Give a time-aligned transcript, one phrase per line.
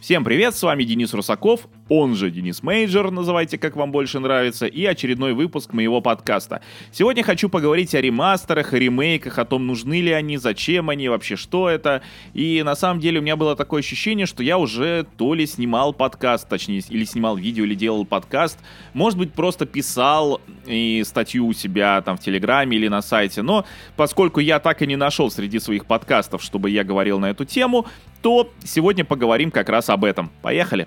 [0.00, 4.66] Всем привет, с вами Денис Русаков, он же Денис Мейджор, называйте как вам больше нравится,
[4.66, 6.62] и очередной выпуск моего подкаста.
[6.92, 11.34] Сегодня хочу поговорить о ремастерах, о ремейках, о том, нужны ли они, зачем они, вообще
[11.34, 12.02] что это.
[12.32, 15.92] И на самом деле у меня было такое ощущение, что я уже то ли снимал
[15.92, 18.60] подкаст, точнее, или снимал видео, или делал подкаст,
[18.94, 23.64] может быть, просто писал и статью у себя там в Телеграме или на сайте, но
[23.96, 27.86] поскольку я так и не нашел среди своих подкастов, чтобы я говорил на эту тему,
[28.22, 30.30] то сегодня поговорим как раз об этом.
[30.40, 30.86] Поехали!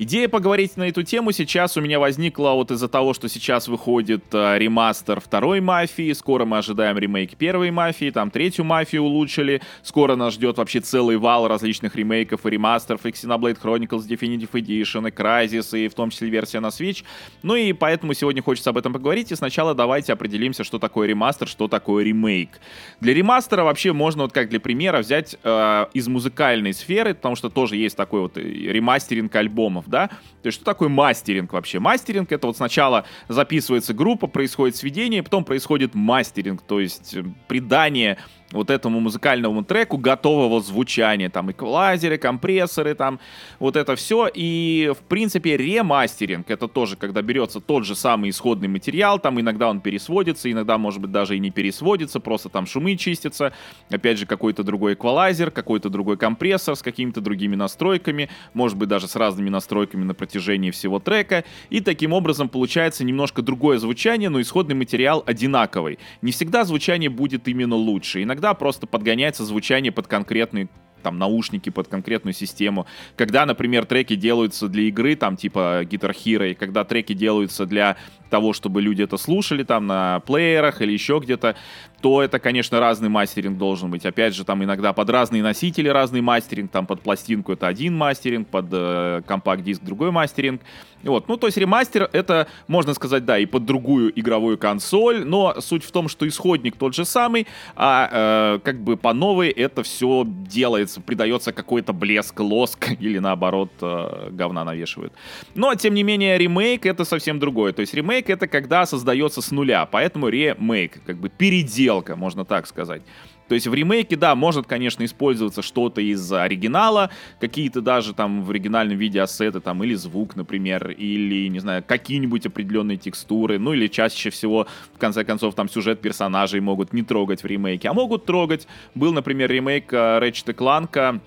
[0.00, 4.22] Идея поговорить на эту тему сейчас у меня возникла вот из-за того, что сейчас выходит
[4.30, 10.14] э, ремастер второй мафии, скоро мы ожидаем ремейк первой мафии, там третью мафию улучшили, скоро
[10.14, 15.10] нас ждет вообще целый вал различных ремейков и ремастеров, и Xenoblade Chronicles Definitive Edition, и
[15.10, 17.02] Crysis, и в том числе версия на Switch.
[17.42, 21.48] Ну и поэтому сегодня хочется об этом поговорить, и сначала давайте определимся, что такое ремастер,
[21.48, 22.60] что такое ремейк.
[23.00, 27.50] Для ремастера вообще можно вот как для примера взять э, из музыкальной сферы, потому что
[27.50, 30.08] тоже есть такой вот ремастеринг альбомов да?
[30.08, 31.78] То есть что такое мастеринг вообще?
[31.78, 38.18] Мастеринг это вот сначала записывается группа, происходит сведение, потом происходит мастеринг, то есть э, придание
[38.52, 41.28] вот этому музыкальному треку готового звучания.
[41.28, 43.20] Там эквалайзеры, компрессоры, там
[43.58, 44.28] вот это все.
[44.32, 49.68] И, в принципе, ремастеринг— это тоже, когда берется тот же самый исходный материал, там иногда
[49.68, 53.52] он пересводится, иногда, может быть, даже и не пересводится, просто там шумы чистятся.
[53.90, 59.08] Опять же, какой-то другой эквалайзер, какой-то другой компрессор с какими-то другими настройками, может быть, даже
[59.08, 61.44] с разными настройками на протяжении всего трека.
[61.70, 65.98] И таким образом получается немножко другое звучание, но исходный материал одинаковый.
[66.22, 68.22] Не всегда звучание будет именно лучше.
[68.22, 70.68] Иногда иногда просто подгоняется звучание под конкретный
[71.02, 72.86] там наушники под конкретную систему.
[73.16, 77.96] Когда, например, треки делаются для игры, там типа Guitar Hero, и когда треки делаются для
[78.28, 81.56] того, чтобы люди это слушали там на плеерах или еще где-то,
[82.00, 84.06] то это, конечно, разный мастеринг должен быть.
[84.06, 88.48] Опять же, там иногда под разные носители разный мастеринг, там под пластинку это один мастеринг,
[88.48, 90.62] под э, компакт-диск другой мастеринг.
[91.02, 95.60] Вот, ну, то есть ремастер это, можно сказать, да, и под другую игровую консоль, но
[95.60, 97.46] суть в том, что исходник тот же самый,
[97.76, 103.70] а э, как бы по новой это все делается, придается какой-то блеск, лоск или наоборот
[103.80, 105.12] э, говна навешивают.
[105.54, 107.72] Но, тем не менее, ремейк это совсем другое.
[107.72, 112.66] То есть ремейк это когда создается с нуля, поэтому ремейк, как бы переделка, можно так
[112.66, 113.02] сказать.
[113.48, 118.50] То есть в ремейке, да, может, конечно, использоваться что-то из оригинала, какие-то даже там в
[118.50, 123.86] оригинальном виде ассеты, там, или звук, например, или, не знаю, какие-нибудь определенные текстуры, ну, или
[123.86, 128.26] чаще всего, в конце концов, там сюжет персонажей могут не трогать в ремейке, а могут
[128.26, 128.68] трогать.
[128.94, 131.20] Был, например, ремейк э, Ratchet Clank,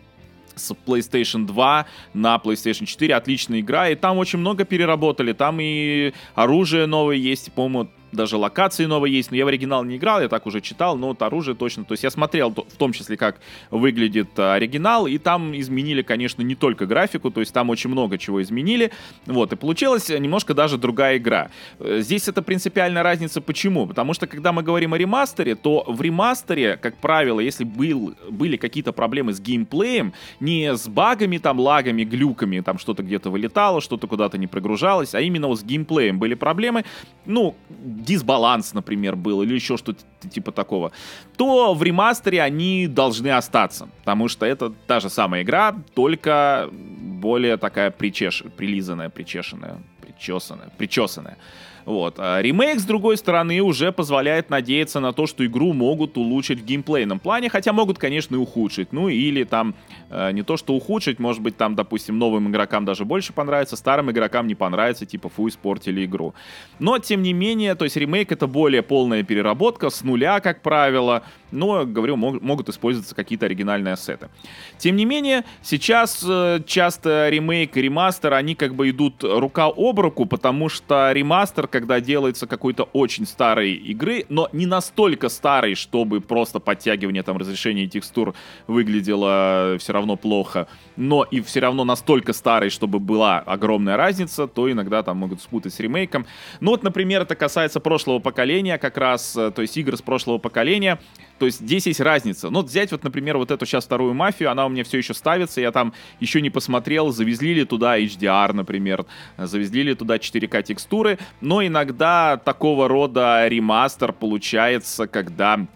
[0.62, 3.16] с PlayStation 2 на PlayStation 4.
[3.16, 5.34] Отличная игра, и там очень много переработали.
[5.34, 9.98] Там и оружие новое есть, по-моему, даже локации новые есть, но я в оригинал не
[9.98, 12.94] играл, я так уже читал, но вот оружие точно, то есть я смотрел в том
[12.94, 13.40] числе, как
[13.70, 18.18] выглядит а, оригинал, и там изменили, конечно, не только графику, то есть там очень много
[18.18, 18.92] чего изменили,
[19.26, 21.50] вот, и получилась немножко даже другая игра.
[21.80, 23.88] Э, здесь это принципиальная разница, почему?
[23.88, 28.58] Потому что, когда мы говорим о ремастере, то в ремастере, как правило, если был, были
[28.58, 34.08] какие-то проблемы с геймплеем, не с багами, там, лагами, глюками, там что-то где-то вылетало, что-то
[34.08, 36.84] куда-то не прогружалось, а именно вот с геймплеем были проблемы,
[37.26, 37.56] ну,
[38.04, 40.92] дисбаланс, например, был, или еще что-то типа такого,
[41.38, 47.58] то в ремастере они должны остаться, потому что это та же самая игра, только более
[47.58, 48.44] такая причеш...
[48.58, 51.38] прилизанная, причешенная, причесанная, причесанная.
[51.86, 52.16] Вот.
[52.18, 56.66] А ремейк, с другой стороны, уже позволяет надеяться на то, что игру могут улучшить в
[56.66, 58.94] геймплейном плане, хотя могут, конечно, и ухудшить.
[58.94, 59.76] Ну, или там
[60.10, 64.12] э, не то, что ухудшить, может быть, там, допустим, новым игрокам даже больше понравится, старым
[64.12, 66.34] игрокам не понравится, типа, фу, испортили игру.
[66.80, 71.24] Но, тем не менее, то есть ремейк это более полная переработка, с нуля, как правило,
[71.52, 74.30] но, говорю, мог, могут использоваться какие-то оригинальные ассеты.
[74.78, 80.00] Тем не менее, сейчас э, часто ремейк и ремастер, они как бы идут рука об
[80.00, 86.22] руку, потому что ремастер, когда делается какой-то очень старой игры, но не настолько старой, чтобы
[86.22, 88.36] просто подтягивание там разрешения текстур
[88.68, 94.72] выглядело все равно плохо, но и все равно настолько старой, чтобы была огромная разница, то
[94.72, 96.26] иногда там могут спутать с ремейком.
[96.60, 100.38] Ну вот, например, это касается прошлого поколения, как раз, э, то есть игр с прошлого
[100.38, 101.00] поколения,
[101.40, 102.50] то есть здесь есть разница.
[102.50, 105.62] Ну, взять вот, например, вот эту сейчас вторую мафию, она у меня все еще ставится,
[105.62, 109.06] я там еще не посмотрел, завезли ли туда HDR, например,
[109.38, 115.68] завезли ли туда 4К текстуры, но иногда такого рода ремастер получается, когда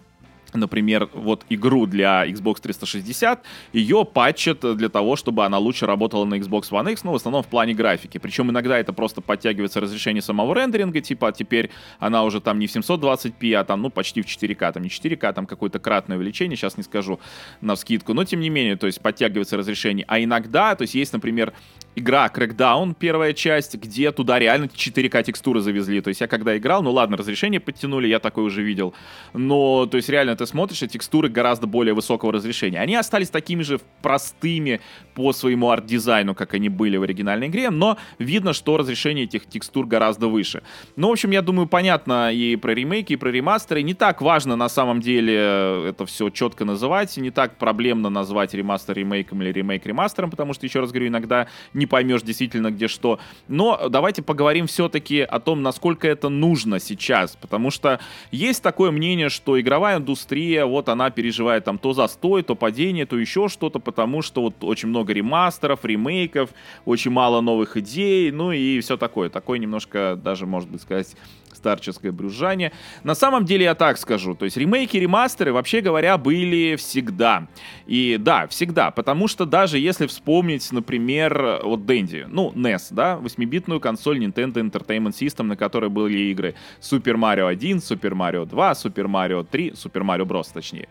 [0.56, 6.34] например, вот игру для Xbox 360, ее патчат для того, чтобы она лучше работала на
[6.34, 8.18] Xbox One X, ну, в основном в плане графики.
[8.18, 12.66] Причем иногда это просто подтягивается разрешение самого рендеринга, типа, а теперь она уже там не
[12.66, 16.56] в 720p, а там, ну, почти в 4К, там не 4К, там какое-то кратное увеличение,
[16.56, 17.20] сейчас не скажу
[17.60, 20.04] на скидку, но тем не менее, то есть подтягивается разрешение.
[20.08, 21.52] А иногда, то есть есть, например,
[21.96, 26.00] игра Crackdown, первая часть, где туда реально 4К текстуры завезли.
[26.02, 28.94] То есть я когда играл, ну ладно, разрешение подтянули, я такое уже видел.
[29.32, 32.78] Но, то есть реально ты смотришь, и текстуры гораздо более высокого разрешения.
[32.78, 34.80] Они остались такими же простыми
[35.14, 39.86] по своему арт-дизайну, как они были в оригинальной игре, но видно, что разрешение этих текстур
[39.86, 40.62] гораздо выше.
[40.96, 43.82] Ну, в общем, я думаю, понятно и про ремейки, и про ремастеры.
[43.82, 48.96] Не так важно на самом деле это все четко называть, не так проблемно назвать ремастер
[48.96, 52.88] ремейком или ремейк ремастером, потому что, еще раз говорю, иногда не не поймешь действительно где
[52.88, 53.20] что.
[53.48, 58.00] Но давайте поговорим все-таки о том, насколько это нужно сейчас, потому что
[58.32, 63.16] есть такое мнение, что игровая индустрия, вот она переживает там то застой, то падение, то
[63.16, 66.50] еще что-то, потому что вот очень много ремастеров, ремейков,
[66.84, 69.30] очень мало новых идей, ну и все такое.
[69.30, 71.16] Такое немножко даже, может быть, сказать,
[71.52, 72.72] старческое брюзжание.
[73.02, 77.48] На самом деле я так скажу, то есть ремейки, ремастеры, вообще говоря, были всегда.
[77.86, 83.80] И да, всегда, потому что даже если вспомнить, например, вот Dendy, ну, NES, да, 8-битную
[83.80, 89.06] консоль Nintendo Entertainment System, на которой были игры Super Mario 1, Super Mario 2, Super
[89.06, 90.88] Mario 3, Super Mario Bros, точнее.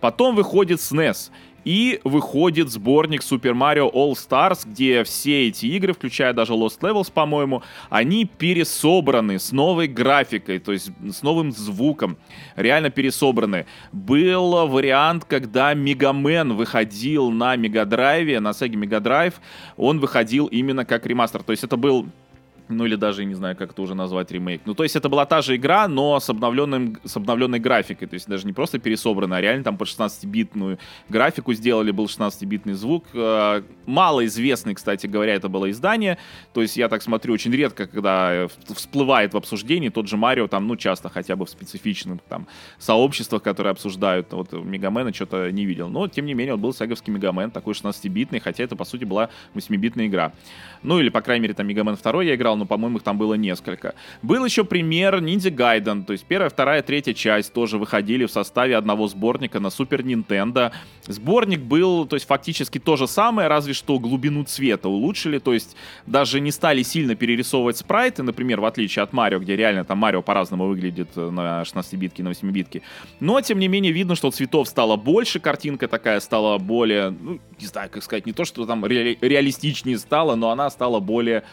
[0.00, 1.30] Потом выходит SNES,
[1.64, 7.10] и выходит сборник Super Mario All Stars, где все эти игры, включая даже Lost Levels,
[7.12, 12.16] по-моему, они пересобраны с новой графикой, то есть с новым звуком.
[12.56, 13.66] Реально пересобраны.
[13.92, 19.34] Был вариант, когда Мегамен выходил на Мегадрайве, на Sega Mega Drive,
[19.76, 21.42] он выходил именно как ремастер.
[21.42, 22.06] То есть это был
[22.68, 24.62] ну или даже, не знаю, как это уже назвать, ремейк.
[24.64, 28.08] Ну, то есть это была та же игра, но с, обновленным, с обновленной графикой.
[28.08, 30.78] То есть даже не просто пересобранная, а реально там под 16-битную
[31.08, 33.04] графику сделали, был 16-битный звук.
[33.12, 36.18] Э, малоизвестный, кстати говоря, это было издание.
[36.52, 40.66] То есть я так смотрю, очень редко, когда всплывает в обсуждении тот же Марио, там,
[40.66, 42.46] ну, часто хотя бы в специфичных там
[42.78, 44.32] сообществах, которые обсуждают.
[44.32, 45.88] Вот Мегамена что-то не видел.
[45.88, 49.28] Но, тем не менее, вот был сеговский Мегамен, такой 16-битный, хотя это, по сути, была
[49.54, 50.32] 8-битная игра.
[50.82, 53.34] Ну, или, по крайней мере, там Мегамен 2 я играл, но, по-моему, их там было
[53.34, 53.94] несколько.
[54.22, 58.76] Был еще пример Ниндзя Гайден, то есть первая, вторая, третья часть тоже выходили в составе
[58.76, 60.72] одного сборника на Супер Нинтендо.
[61.06, 65.76] Сборник был, то есть фактически то же самое, разве что глубину цвета улучшили, то есть
[66.06, 70.22] даже не стали сильно перерисовывать спрайты, например, в отличие от Марио, где реально там Марио
[70.22, 72.82] по-разному выглядит на 16-битке, на 8-битке.
[73.20, 77.66] Но, тем не менее, видно, что цветов стало больше, картинка такая стала более, ну, не
[77.66, 81.44] знаю, как сказать, не то, что там ре- реалистичнее стала, но она стала более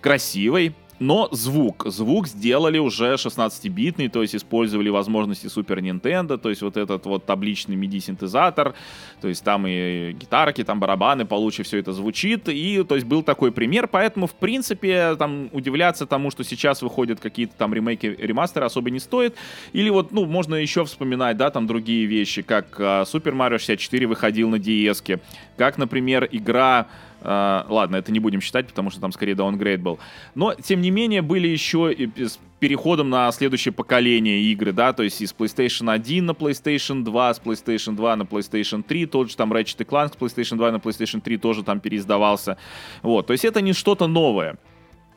[0.00, 6.62] красивой, но звук, звук сделали уже 16-битный, то есть использовали возможности Super Nintendo, то есть
[6.62, 8.74] вот этот вот табличный MIDI-синтезатор,
[9.20, 13.22] то есть там и гитарки, там барабаны, получше все это звучит, и то есть был
[13.22, 18.66] такой пример, поэтому в принципе там удивляться тому, что сейчас выходят какие-то там ремейки, ремастеры
[18.66, 19.36] особо не стоит,
[19.72, 24.48] или вот, ну, можно еще вспоминать, да, там другие вещи, как Super Mario 64 выходил
[24.48, 25.20] на DS,
[25.56, 26.88] как, например, игра
[27.20, 29.98] Uh, ладно, это не будем считать, потому что там скорее даунгрейд был.
[30.36, 35.20] Но, тем не менее, были еще с переходом на следующее поколение игры, да, то есть
[35.20, 39.52] из PlayStation 1 на PlayStation 2, с PlayStation 2 на PlayStation 3, тот же там
[39.52, 42.56] Ratchet Clank с PlayStation 2 на PlayStation 3 тоже там переиздавался.
[43.02, 44.56] Вот, то есть это не что-то новое.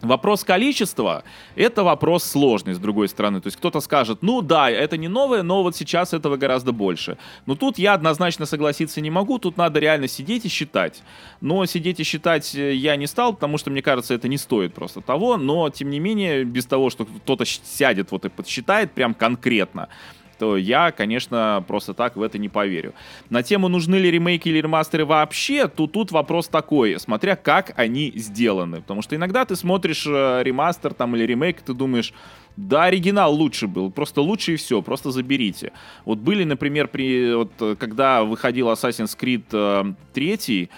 [0.01, 1.23] Вопрос количества—
[1.55, 3.39] это вопрос сложный, с другой стороны.
[3.39, 7.17] То есть кто-то скажет, ну да, это не новое, но вот сейчас этого гораздо больше.
[7.45, 11.03] Но тут я однозначно согласиться не могу, тут надо реально сидеть и считать.
[11.39, 14.73] Но сидеть и считать э, я не стал, потому что, мне кажется, это не стоит
[14.73, 15.37] просто того.
[15.37, 19.87] Но, тем не менее, без того, что кто-то сядет вот и подсчитает прям конкретно,
[20.41, 22.95] то я, конечно, просто так в это не поверю.
[23.29, 28.11] На тему, нужны ли ремейки или ремастеры вообще, то тут вопрос такой, смотря как они
[28.15, 28.77] сделаны.
[28.77, 32.11] Потому что иногда ты смотришь э, ремастер там или ремейк, ты думаешь,
[32.57, 35.73] да, оригинал лучше был, просто лучше и все, просто заберите.
[36.05, 40.69] Вот были, например, при, вот, э, когда выходил Assassin's Creed э, 3,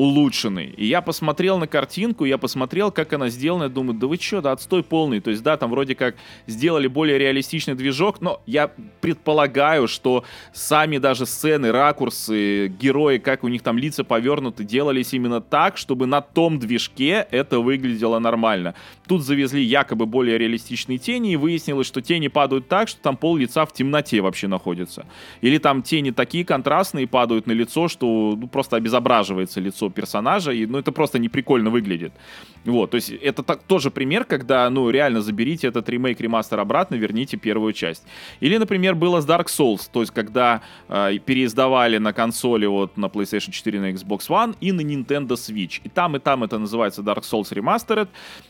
[0.00, 0.72] улучшенный.
[0.78, 4.40] И я посмотрел на картинку, я посмотрел, как она сделана, я думаю, да вы что,
[4.40, 5.20] да отстой полный.
[5.20, 6.16] То есть, да, там вроде как
[6.46, 8.70] сделали более реалистичный движок, но я
[9.02, 15.42] предполагаю, что сами даже сцены, ракурсы, герои, как у них там лица повернуты, делались именно
[15.42, 18.74] так, чтобы на том движке это выглядело нормально.
[19.06, 23.36] Тут завезли якобы более реалистичные тени, и выяснилось, что тени падают так, что там пол
[23.36, 25.04] лица в темноте вообще находится.
[25.42, 30.66] Или там тени такие контрастные падают на лицо, что ну, просто обезображивается лицо персонажа, и,
[30.66, 32.12] ну, это просто неприкольно выглядит.
[32.64, 36.94] Вот, то есть это так, тоже пример, когда, ну, реально заберите этот ремейк, ремастер обратно,
[36.96, 38.04] верните первую часть.
[38.40, 43.06] Или, например, было с Dark Souls, то есть когда э, переиздавали на консоли вот на
[43.06, 45.80] PlayStation 4, на Xbox One и на Nintendo Switch.
[45.84, 48.08] И там, и там это называется Dark Souls Remastered,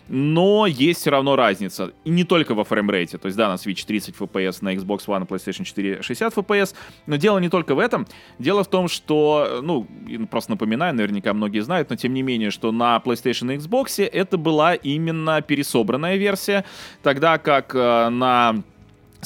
[0.09, 1.93] но есть все равно разница.
[2.05, 5.21] И не только во фреймрейте, то есть да, на Switch 30 FPS, на Xbox One,
[5.21, 6.75] на PlayStation 4 60 FPS,
[7.07, 8.07] но дело не только в этом.
[8.39, 9.87] Дело в том, что, ну,
[10.31, 14.07] просто напоминаю, наверняка многие знают, но тем не менее, что на PlayStation и Xbox версии
[14.07, 16.65] это была именно пересобранная версия,
[17.03, 18.63] тогда как э, на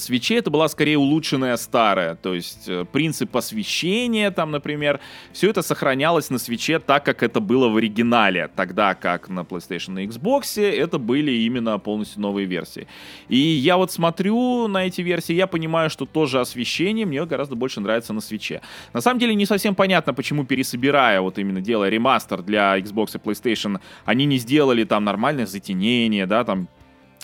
[0.01, 5.01] свече это была скорее улучшенная старая, то есть э, принцип освещения там, например,
[5.33, 10.03] все это сохранялось на свече так, как это было в оригинале, тогда как на PlayStation
[10.03, 12.87] и Xbox это были именно полностью новые версии.
[13.29, 17.81] И я вот смотрю на эти версии, я понимаю, что тоже освещение мне гораздо больше
[17.81, 18.61] нравится на свече.
[18.93, 23.19] На самом деле не совсем понятно, почему пересобирая, вот именно делая ремастер для Xbox и
[23.19, 26.69] PlayStation, они не сделали там нормальное затенение, да, там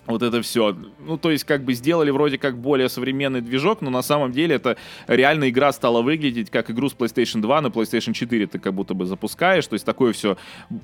[0.07, 0.77] вот это все.
[0.99, 4.57] Ну, то есть, как бы сделали вроде как более современный движок, но на самом деле
[4.57, 4.77] это
[5.07, 8.95] реально игра стала выглядеть как игру с PlayStation 2 на PlayStation 4 ты как будто
[8.95, 9.67] бы запускаешь.
[9.67, 10.37] То есть, такое все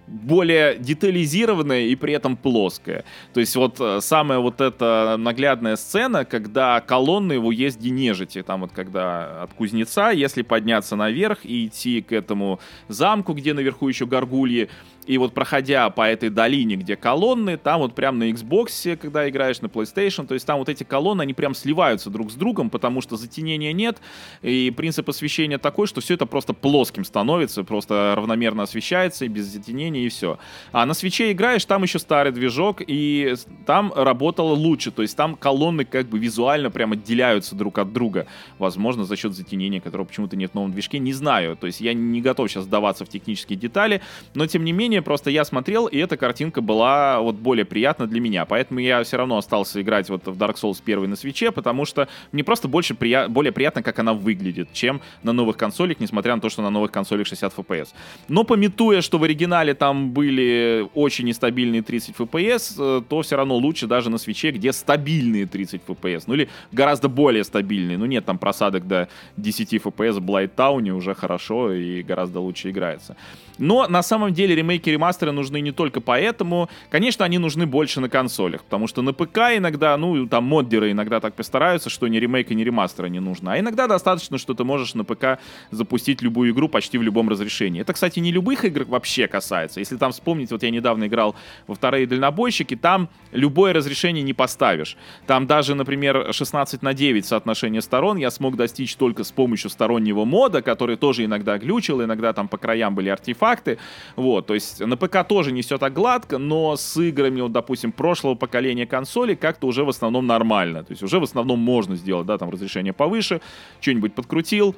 [0.07, 3.05] более детализированное и при этом плоское.
[3.33, 8.43] То есть, вот э, самая вот эта наглядная сцена, когда колонны его есть нежити.
[8.43, 13.89] Там вот когда от кузнеца, если подняться наверх и идти к этому замку, где наверху
[13.89, 14.69] еще горгульи,
[15.07, 19.61] и вот проходя по этой долине, где колонны, там вот прям на Xbox, когда играешь
[19.61, 23.01] на PlayStation, то есть там вот эти колонны, они прям сливаются друг с другом, потому
[23.01, 23.99] что затенения нет,
[24.43, 29.47] и принцип освещения такой, что все это просто плоским становится, просто равномерно освещается, и без
[29.47, 30.39] затенения, и все.
[30.73, 33.35] А на свече играешь, там еще старый движок, и
[33.65, 38.27] там работало лучше, то есть там колонны как бы визуально прям отделяются друг от друга,
[38.59, 41.95] возможно, за счет затенения, которого почему-то нет в новом движке, не знаю, то есть я
[41.95, 44.01] не готов сейчас сдаваться в технические детали,
[44.35, 48.07] но тем не менее, менее, просто я смотрел, и эта картинка была вот более приятна
[48.07, 48.45] для меня.
[48.45, 52.09] Поэтому я все равно остался играть вот в Dark Souls 1 на свече, потому что
[52.33, 53.29] мне просто больше прия...
[53.29, 56.91] более приятно, как она выглядит, чем на новых консолях, несмотря на то, что на новых
[56.91, 57.89] консолях 60 FPS.
[58.29, 63.57] Но пометуя, что в оригинале там были очень нестабильные 30 FPS, э, то все равно
[63.57, 66.25] лучше даже на свече, где стабильные 30 FPS.
[66.27, 67.99] Ну или гораздо более стабильные.
[67.99, 73.17] Ну нет там просадок до 10 FPS в Блайттауне уже хорошо и гораздо лучше играется.
[73.59, 76.69] Но на самом деле ремейки ремастеры нужны не только поэтому.
[76.91, 81.21] Конечно, они нужны больше на консолях, потому что на ПК иногда, ну, там моддеры иногда
[81.21, 83.53] так постараются, что ни ремейка, ни ремастера не нужно.
[83.53, 85.39] А иногда достаточно, что ты можешь на ПК
[85.71, 87.81] запустить любую игру почти в любом разрешении.
[87.81, 89.81] Это, кстати, не любых игр вообще касается.
[89.81, 91.35] Если там вспомнить, вот я недавно играл
[91.67, 94.97] во вторые дальнобойщики, там любое разрешение не поставишь.
[95.27, 100.25] Там даже, например, 16 на 9 соотношение сторон я смог достичь только с помощью стороннего
[100.25, 103.79] мода, который тоже иногда глючил, иногда там по краям были артефакты, факты.
[104.17, 107.93] Вот, то есть на ПК тоже не все так гладко, но с играми, вот, допустим,
[107.93, 110.85] прошлого поколения консоли как-то уже в основном нормально.
[110.85, 113.41] То есть уже в основном можно сделать, да, там разрешение повыше,
[113.81, 114.75] что-нибудь подкрутил,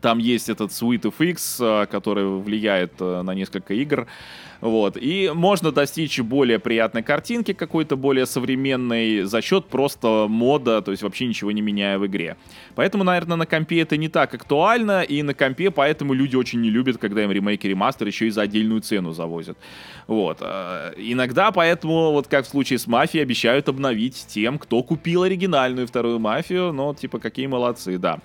[0.00, 4.06] там есть этот Sweet FX, а, который влияет а, на несколько игр.
[4.60, 4.96] Вот.
[4.96, 11.02] И можно достичь более приятной картинки, какой-то более современной, за счет просто мода, то есть
[11.02, 12.38] вообще ничего не меняя в игре.
[12.74, 16.70] Поэтому, наверное, на компе это не так актуально, и на компе поэтому люди очень не
[16.70, 19.58] любят, когда им ремейки ремастер еще и за отдельную цену завозят.
[20.06, 20.38] Вот.
[20.40, 25.86] А, иногда поэтому, вот как в случае с Мафией, обещают обновить тем, кто купил оригинальную
[25.86, 28.20] вторую Мафию, но типа какие молодцы, да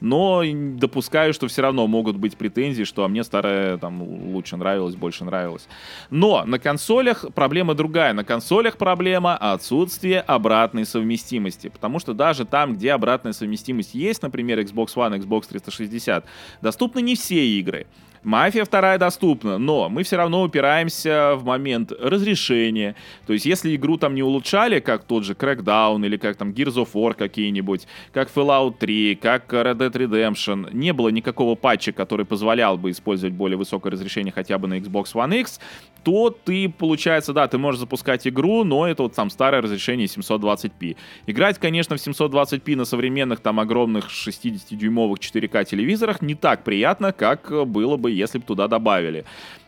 [0.00, 4.96] но допускаю, что все равно могут быть претензии, что а мне старая там лучше нравилась,
[4.96, 5.68] больше нравилась.
[6.10, 8.12] Но на консолях проблема другая.
[8.12, 14.60] На консолях проблема отсутствие обратной совместимости, потому что даже там, где обратная совместимость есть, например,
[14.60, 16.24] Xbox One, Xbox 360,
[16.60, 17.86] доступны не все игры.
[18.22, 22.94] Мафия вторая доступна, но мы все равно упираемся в момент разрешения.
[23.26, 26.74] То есть, если игру там не улучшали, как тот же Crackdown или как там Gears
[26.74, 32.26] of War какие-нибудь, как Fallout 3, как Red Dead Redemption, не было никакого патча, который
[32.26, 35.58] позволял бы использовать более высокое разрешение хотя бы на Xbox One X,
[36.02, 40.96] то ты, получается, да, ты можешь запускать игру, но это вот там старое разрешение 720p.
[41.26, 47.50] Играть, конечно, в 720p на современных там огромных 60-дюймовых 4К телевизорах не так приятно, как
[47.66, 49.24] было бы, если бы туда добавили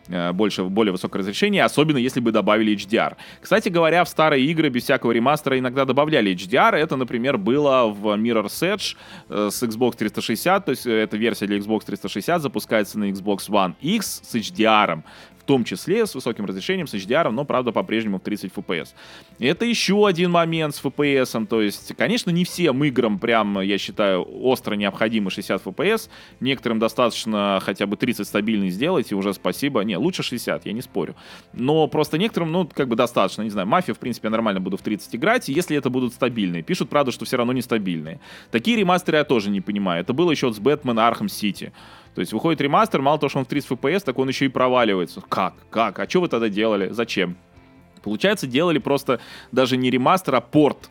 [0.07, 3.15] э, больше, более высокое разрешение, особенно если бы добавили HDR.
[3.41, 6.75] Кстати говоря, в старые игры без всякого ремастера иногда добавляли HDR.
[6.75, 8.95] Это, например, было в Mirror's Edge
[9.29, 13.49] э, с Xbox 360, то есть э, эта версия для Xbox 360 запускается на Xbox
[13.49, 15.03] One X с HDR
[15.43, 18.89] в том числе с высоким разрешением, с HDR, но, правда, по-прежнему в 30 FPS.
[19.39, 24.23] Это еще один момент с FPS, то есть, конечно, не всем играм прям, я считаю,
[24.23, 26.09] остро необходимо 60 FPS,
[26.39, 29.81] некоторым достаточно хотя бы 30 стабильный сделать, и уже спасибо.
[29.81, 31.15] Не, лучше 60, я не спорю.
[31.51, 34.77] Но просто некоторым, ну, как бы достаточно, не знаю, Мафия, в принципе, я нормально буду
[34.77, 36.63] в 30 играть, если это будут стабильные.
[36.63, 38.21] Пишут, правда, что все равно нестабильные.
[38.49, 40.01] Такие ремастеры я тоже не понимаю.
[40.01, 41.73] Это было еще с Batman Arkham City.
[42.15, 44.49] То есть выходит ремастер, мало того, что он в 30 FPS, так он еще и
[44.49, 45.21] проваливается.
[45.27, 45.55] Как?
[45.69, 45.99] Как?
[45.99, 46.89] А что вы тогда делали?
[46.89, 47.37] Зачем?
[48.03, 49.19] Получается, делали просто
[49.51, 50.89] даже не ремастер, а порт.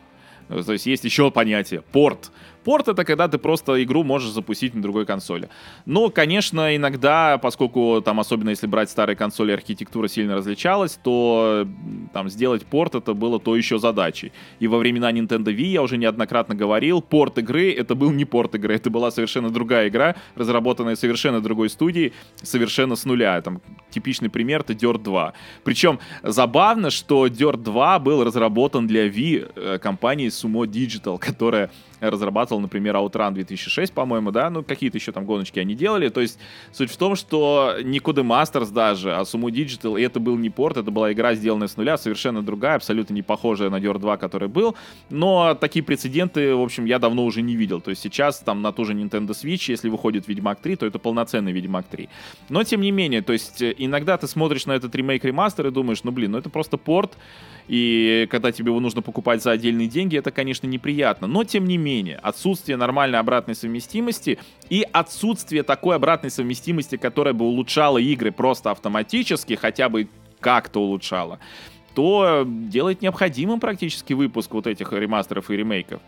[0.49, 2.31] То есть есть еще понятие порт.
[2.63, 5.49] Порт это когда ты просто игру можешь запустить на другой консоли.
[5.85, 11.67] Но, конечно, иногда, поскольку там, особенно если брать старые консоли, архитектура сильно различалась, то
[12.13, 14.31] там сделать порт это было то еще задачей.
[14.59, 18.55] И во времена Nintendo Wii я уже неоднократно говорил, порт игры это был не порт
[18.55, 23.41] игры, это была совершенно другая игра, разработанная совершенно другой студией, совершенно с нуля.
[23.41, 25.33] Там типичный пример это Dirt 2.
[25.63, 31.69] Причем забавно, что Dirt 2 был разработан для Wii э, компанией Sumo Digital, которая
[31.99, 36.39] разрабатывал, например, Outrun 2006, по-моему, да, ну, какие-то еще там гоночки они делали, то есть
[36.71, 40.77] суть в том, что не Codemasters даже, а Sumo Digital, и это был не порт,
[40.77, 44.47] это была игра, сделанная с нуля, совершенно другая, абсолютно не похожая на Dirt 2, который
[44.47, 44.75] был,
[45.09, 48.71] но такие прецеденты, в общем, я давно уже не видел, то есть сейчас там на
[48.71, 52.09] ту же Nintendo Switch, если выходит Ведьмак 3, то это полноценный Ведьмак 3.
[52.49, 56.03] Но, тем не менее, то есть э, иногда ты смотришь на этот ремейк-ремастер и думаешь,
[56.03, 57.17] ну, блин, ну это просто порт,
[57.67, 61.27] и когда тебе его нужно покупать за отдельные деньги, это, конечно, неприятно.
[61.27, 64.39] Но, тем не менее, отсутствие нормальной обратной совместимости
[64.69, 70.07] и отсутствие такой обратной совместимости, которая бы улучшала игры просто автоматически, хотя бы
[70.39, 71.39] как-то улучшала,
[71.95, 76.01] то делает необходимым практически выпуск вот этих ремастеров и ремейков.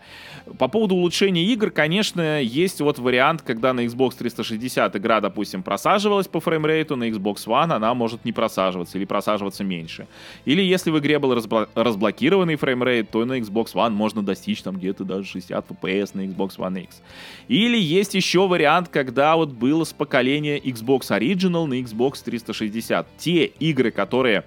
[0.58, 6.28] По поводу улучшения игр, конечно, есть вот вариант, когда на Xbox 360 игра, допустим, просаживалась
[6.28, 10.06] по фреймрейту, на Xbox One она может не просаживаться или просаживаться меньше.
[10.44, 14.76] Или если в игре был разбло- разблокированный фреймрейт, то на Xbox One можно достичь там
[14.76, 17.02] где-то даже 60 FPS на Xbox One X.
[17.48, 23.06] Или есть еще вариант, когда вот было с поколения Xbox Original на Xbox 360.
[23.18, 24.44] Те игры, которые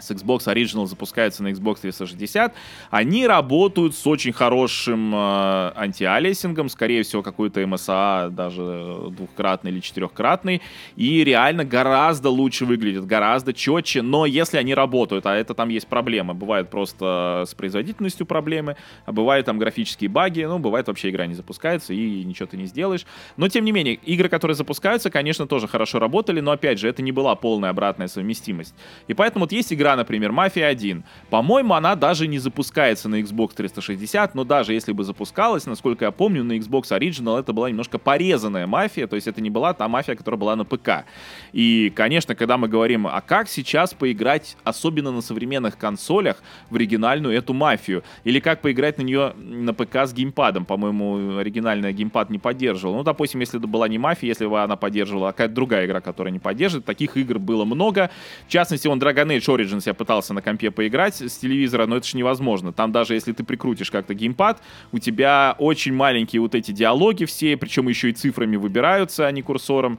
[0.00, 2.54] с Xbox Original запускаются на Xbox 360,
[2.90, 10.62] они работают с очень хорошим э, антиалиасингом, скорее всего, какой-то MSAA даже двухкратный или четырехкратный,
[10.96, 15.88] и реально гораздо лучше выглядит, гораздо четче, но если они работают, а это там есть
[15.88, 21.26] проблемы, бывает просто с производительностью проблемы, а бывают там графические баги, ну, бывает вообще игра
[21.26, 23.04] не запускается, и ничего ты не сделаешь,
[23.36, 27.02] но тем не менее, игры, которые запускаются, конечно, тоже хорошо работали, но опять же, это
[27.02, 28.74] не была полная обратная совместимость,
[29.08, 31.02] и поэтому вот есть игра, игра, например, Мафия 1.
[31.30, 36.10] По-моему, она даже не запускается на Xbox 360, но даже если бы запускалась, насколько я
[36.10, 39.88] помню, на Xbox Original это была немножко порезанная мафия, то есть это не была та
[39.88, 41.04] мафия, которая была на ПК.
[41.52, 47.34] И, конечно, когда мы говорим, а как сейчас поиграть, особенно на современных консолях, в оригинальную
[47.34, 48.02] эту мафию?
[48.24, 50.66] Или как поиграть на нее на ПК с геймпадом?
[50.66, 52.96] По-моему, оригинальный геймпад не поддерживал.
[52.96, 56.00] Ну, допустим, если это была не мафия, если бы она поддерживала, а какая-то другая игра,
[56.00, 58.10] которая не поддерживает, таких игр было много.
[58.46, 61.96] В частности, он Dragon Age Origins Origins я пытался на компе поиграть с телевизора, но
[61.96, 62.72] это же невозможно.
[62.72, 64.60] Там даже если ты прикрутишь как-то геймпад,
[64.92, 69.42] у тебя очень маленькие вот эти диалоги все, причем еще и цифрами выбираются, а не
[69.42, 69.98] курсором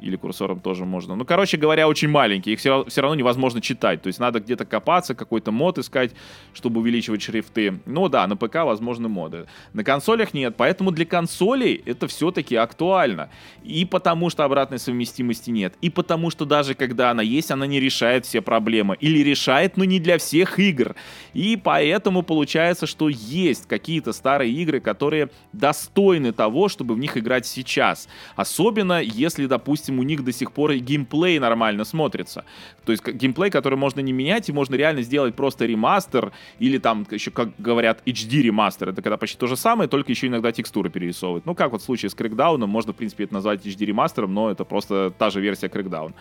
[0.00, 1.14] или курсором тоже можно.
[1.14, 4.02] Ну, короче говоря, очень маленькие, их все, все равно невозможно читать.
[4.02, 6.12] То есть надо где-то копаться, какой-то мод искать,
[6.54, 7.80] чтобы увеличивать шрифты.
[7.86, 9.46] Ну да, на ПК возможны моды.
[9.72, 13.30] На консолях нет, поэтому для консолей это все-таки актуально.
[13.62, 17.80] И потому что обратной совместимости нет, и потому что даже когда она есть, она не
[17.80, 18.96] решает все проблемы.
[19.00, 20.94] Или решает, но не для всех игр.
[21.34, 27.46] И поэтому получается, что есть какие-то старые игры, которые достойны того, чтобы в них играть
[27.46, 28.08] сейчас.
[28.36, 32.44] Особенно если, допустим, допустим, у них до сих пор и геймплей нормально смотрится.
[32.84, 37.06] То есть геймплей, который можно не менять, и можно реально сделать просто ремастер, или там
[37.10, 38.90] еще, как говорят, HD ремастер.
[38.90, 41.46] Это когда почти то же самое, только еще иногда текстуры перерисовывают.
[41.46, 44.50] Ну, как вот в случае с Crackdown, можно, в принципе, это назвать HD ремастером, но
[44.50, 46.12] это просто та же версия Crackdown.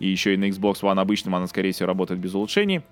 [0.00, 2.82] И еще и на Xbox One обычном она, скорее всего, работает без улучшений.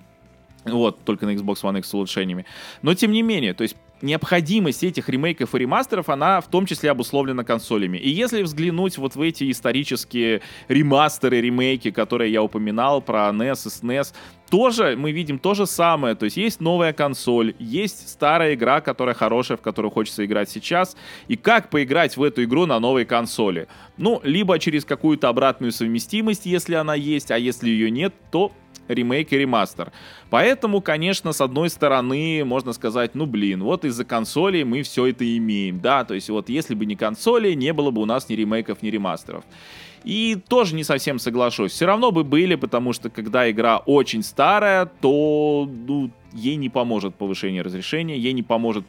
[0.65, 2.45] Вот, только на Xbox One X с улучшениями.
[2.83, 6.91] Но тем не менее, то есть необходимость этих ремейков и ремастеров, она в том числе
[6.91, 7.99] обусловлена консолями.
[7.99, 13.69] И если взглянуть вот в эти исторические ремастеры, ремейки, которые я упоминал про NES и
[13.69, 14.15] SNES,
[14.51, 16.15] тоже мы видим то же самое.
[16.17, 20.97] То есть есть новая консоль, есть старая игра, которая хорошая, в которую хочется играть сейчас.
[21.29, 23.69] И как поиграть в эту игру на новой консоли?
[23.97, 28.53] Ну, либо через какую-то обратную совместимость, если она есть, а если ее нет, то
[28.95, 29.93] ремейк и ремастер.
[30.31, 35.25] Поэтому, конечно, с одной стороны, можно сказать, ну блин, вот из-за консолей мы все это
[35.37, 38.35] имеем, да, то есть вот если бы не консоли, не было бы у нас ни
[38.35, 39.45] ремейков, ни ремастеров.
[40.05, 41.73] И тоже не совсем соглашусь.
[41.73, 47.15] Все равно бы были, потому что когда игра очень старая, то ну, ей не поможет
[47.15, 48.85] повышение разрешения, ей не поможет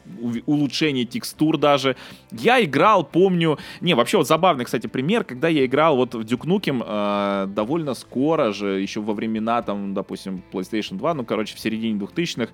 [0.46, 1.96] улучшение текстур даже.
[2.30, 3.58] Я играл, помню...
[3.80, 7.94] Не, вообще вот забавный, кстати, пример, когда я играл вот в Duke Nukem э, довольно
[7.94, 12.52] скоро же, еще во времена, там, допустим, PlayStation 2, ну, короче, в середине 2000-х,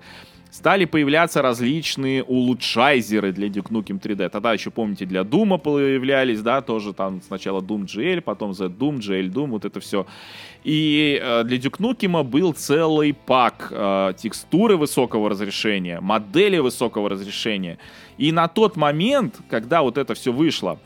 [0.51, 4.29] стали появляться различные улучшайзеры для Duke Nukem 3D.
[4.29, 8.97] Тогда еще, помните, для Doom появлялись, да, тоже там сначала Doom GL, потом Z Doom,
[8.97, 10.05] GL Doom, вот это все.
[10.63, 17.77] И э, для Duke Nukem был целый пак э, текстуры высокого разрешения, модели высокого разрешения.
[18.17, 20.79] И на тот момент, когда вот это все вышло,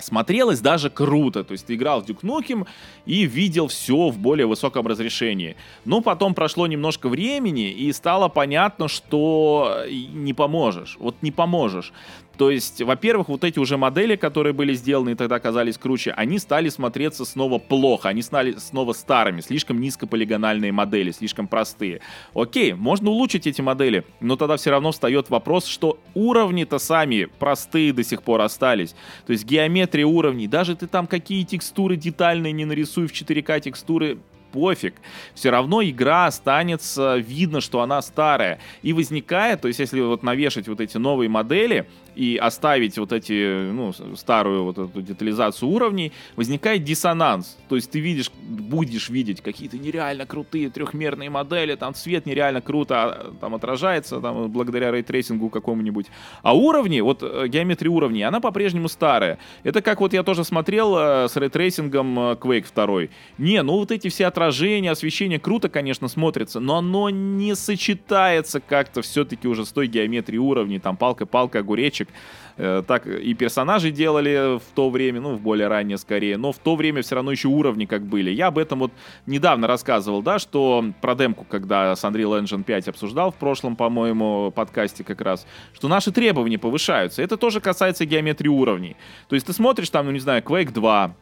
[0.00, 1.44] смотрелось даже круто.
[1.44, 2.66] То есть ты играл в Duke Nukem
[3.06, 5.56] и видел все в более высоком разрешении.
[5.84, 10.96] Но потом прошло немножко времени, и стало понятно, что не поможешь.
[11.00, 11.92] Вот не поможешь.
[12.38, 16.38] То есть, во-первых, вот эти уже модели, которые были сделаны и тогда казались круче, они
[16.38, 22.00] стали смотреться снова плохо, они стали снова старыми, слишком низкополигональные модели, слишком простые.
[22.34, 27.92] Окей, можно улучшить эти модели, но тогда все равно встает вопрос, что уровни-то сами простые
[27.92, 28.94] до сих пор остались.
[29.26, 34.18] То есть геометрия уровней, даже ты там какие текстуры детальные не нарисуй в 4К текстуры,
[34.52, 34.94] пофиг.
[35.34, 38.58] Все равно игра останется, видно, что она старая.
[38.82, 41.86] И возникает, то есть если вот навешать вот эти новые модели,
[42.18, 47.56] и оставить вот эти, ну, старую вот эту детализацию уровней, возникает диссонанс.
[47.68, 52.94] То есть ты видишь, будешь видеть какие-то нереально крутые трехмерные модели, там цвет нереально круто
[52.96, 56.06] а, там отражается, там, благодаря рейтрейсингу какому-нибудь.
[56.42, 59.38] А уровни, вот э, геометрия уровней, она по-прежнему старая.
[59.62, 63.12] Это как вот я тоже смотрел э, с рейтрейсингом э, Quake 2.
[63.38, 69.02] Не, ну вот эти все отражения, освещение круто, конечно, смотрится, но оно не сочетается как-то
[69.02, 72.14] все-таки уже с той геометрией уровней, там палка-палка, огуречек, мультик.
[72.56, 76.58] Э, так и персонажи делали в то время, ну, в более раннее скорее, но в
[76.58, 78.30] то время все равно еще уровни как были.
[78.30, 78.92] Я об этом вот
[79.26, 84.50] недавно рассказывал, да, что про демку, когда с Unreal Engine 5 обсуждал в прошлом, по-моему,
[84.50, 87.22] подкасте как раз, что наши требования повышаются.
[87.22, 88.96] Это тоже касается геометрии уровней.
[89.28, 91.14] То есть ты смотришь там, ну, не знаю, Quake 2,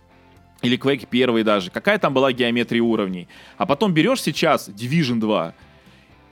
[0.63, 3.29] или Quake 1 даже, какая там была геометрия уровней.
[3.59, 5.53] А потом берешь сейчас Division 2,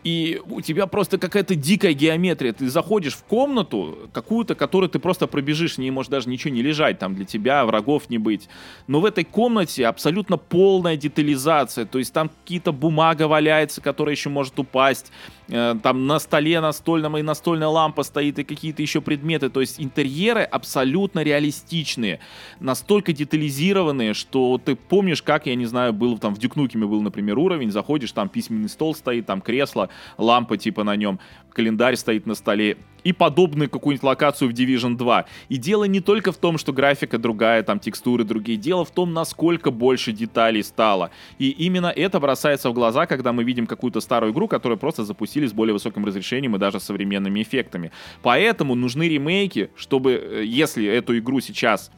[0.04, 2.52] и у тебя просто какая-то дикая геометрия.
[2.52, 6.60] Ты заходишь в комнату какую-то, которую ты просто пробежишь, в ней может даже ничего не
[6.60, 8.48] лежать, там для тебя врагов не быть.
[8.86, 14.28] Но в этой комнате абсолютно полная детализация, то есть там какие-то бумага валяется, которая еще
[14.28, 15.10] может упасть,
[15.48, 20.42] там на столе настольном и настольная лампа стоит, и какие-то еще предметы, то есть интерьеры
[20.42, 22.20] абсолютно реалистичные,
[22.60, 27.38] настолько детализированные, что ты помнишь, как, я не знаю, был там в Дюкнукеме был, например,
[27.38, 31.20] уровень, заходишь, там письменный стол стоит, там кресло, лампа типа на нем,
[31.52, 35.26] календарь стоит на столе и подобную какую-нибудь локацию в Division 2.
[35.48, 39.12] И дело не только в том, что графика другая, там текстуры другие, дело в том,
[39.12, 41.10] насколько больше деталей стало.
[41.38, 45.46] И именно это бросается в глаза, когда мы видим какую-то старую игру, которую просто запустили
[45.46, 47.92] с более высоким разрешением и даже современными эффектами.
[48.22, 51.90] Поэтому нужны ремейки, чтобы, э, если эту игру сейчас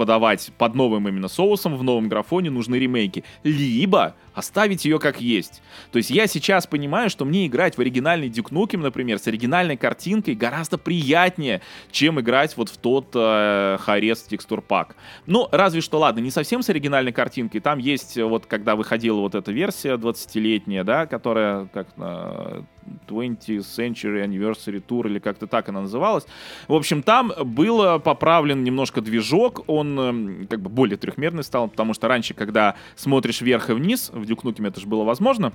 [0.00, 3.22] подавать под новым именно соусом в новом графоне, нужны ремейки.
[3.44, 5.60] Либо оставить ее как есть.
[5.92, 9.76] То есть я сейчас понимаю, что мне играть в оригинальный Duke Nukem, например, с оригинальной
[9.76, 11.60] картинкой гораздо приятнее,
[11.90, 14.96] чем играть вот в тот э, Харес текстур пак.
[15.26, 17.60] Ну, разве что, ладно, не совсем с оригинальной картинкой.
[17.60, 22.62] Там есть, вот когда выходила вот эта версия 20-летняя, да, которая как э,
[23.08, 26.26] 20th Century Anniversary Tour, или как-то так она называлась.
[26.68, 31.94] В общем, там был поправлен немножко движок, он эм, как бы более трехмерный стал, потому
[31.94, 35.52] что раньше, когда смотришь вверх и вниз, в Nukem это же было возможно,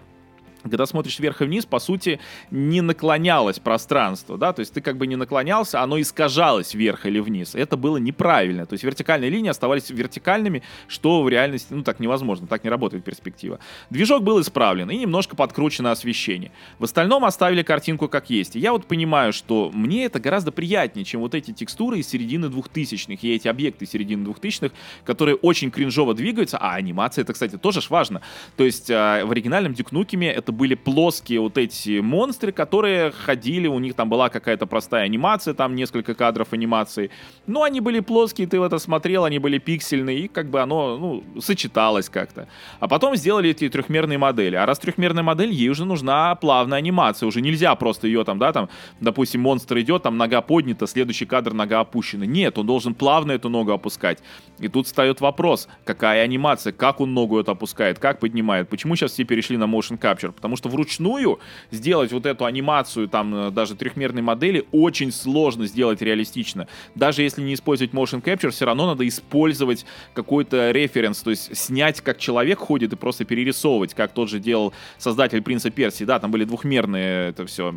[0.70, 4.98] когда смотришь вверх и вниз, по сути, не наклонялось пространство, да, то есть ты как
[4.98, 7.56] бы не наклонялся, оно искажалось вверх или вниз.
[7.56, 8.66] Это было неправильно.
[8.66, 13.04] То есть вертикальные линии оставались вертикальными, что в реальности, ну, так невозможно, так не работает
[13.04, 13.60] перспектива.
[13.90, 16.52] Движок был исправлен и немножко подкручено освещение.
[16.80, 18.56] В остальном оставили картинку как есть.
[18.56, 22.50] И я вот понимаю, что мне это гораздо приятнее, чем вот эти текстуры из середины
[22.50, 24.72] двухтысячных и эти объекты середины двухтысячных,
[25.04, 28.22] которые очень кринжово двигаются, а анимация это, кстати, тоже ж важно.
[28.58, 33.80] То есть э, в оригинальном Дюк это были плоские вот эти монстры, которые ходили, у
[33.80, 37.12] них там была какая-то простая анимация, там несколько кадров анимации.
[37.48, 40.98] Но они были плоские, ты в это смотрел, они были пиксельные, и как бы оно,
[40.98, 42.48] ну, сочеталось как-то.
[42.80, 44.56] А потом сделали эти трехмерные модели.
[44.56, 47.28] А раз трехмерная модель, ей уже нужна плавная анимация.
[47.28, 51.54] Уже нельзя просто ее там, да, там, допустим, монстр идет, там нога поднята, следующий кадр
[51.54, 52.26] нога опущена.
[52.26, 54.20] Нет, он должен плавно эту ногу опускать.
[54.60, 58.70] И тут встает вопрос, какая анимация, как он ногу эту опускает, как поднимает.
[58.70, 60.34] Почему сейчас все перешли на motion capture?
[60.46, 61.40] Потому что вручную
[61.72, 66.68] сделать вот эту анимацию, там, э, даже трехмерной модели, очень сложно сделать реалистично.
[66.94, 72.02] Даже если не использовать motion capture, все равно надо использовать какой-то референс, то есть снять,
[72.02, 76.04] как человек ходит и просто перерисовывать, как тот же делал создатель Принца Персии.
[76.04, 77.74] Да, там были двухмерные это все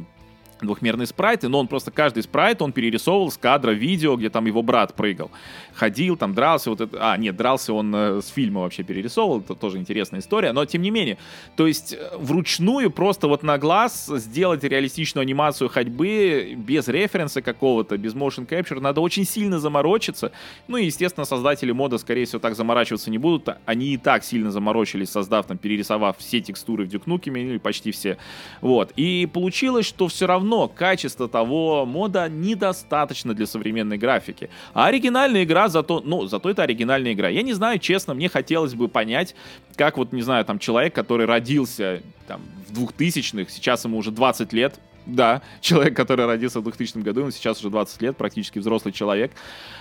[0.60, 4.62] двухмерные спрайты, но он просто каждый спрайт он перерисовывал с кадра видео, где там его
[4.62, 5.30] брат прыгал.
[5.74, 6.98] Ходил, там дрался, вот это...
[7.00, 10.82] А, нет, дрался он э, с фильма вообще перерисовывал, это тоже интересная история, но тем
[10.82, 11.18] не менее.
[11.56, 17.96] То есть э, вручную просто вот на глаз сделать реалистичную анимацию ходьбы без референса какого-то,
[17.96, 20.32] без motion capture, надо очень сильно заморочиться.
[20.66, 23.48] Ну и, естественно, создатели мода, скорее всего, так заморачиваться не будут.
[23.64, 28.18] Они и так сильно заморочились, создав там, перерисовав все текстуры в Nukem, или почти все.
[28.60, 28.92] Вот.
[28.96, 34.48] И получилось, что все равно равно качество того мода недостаточно для современной графики.
[34.72, 37.28] А оригинальная игра зато, ну, зато это оригинальная игра.
[37.28, 39.34] Я не знаю, честно, мне хотелось бы понять,
[39.76, 44.52] как вот, не знаю, там человек, который родился там в 2000-х, сейчас ему уже 20
[44.52, 48.92] лет, да, человек, который родился в 2000 году, он сейчас уже 20 лет, практически взрослый
[48.92, 49.32] человек.